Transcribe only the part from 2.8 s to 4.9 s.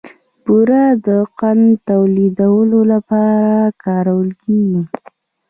لپاره کارول کېږي.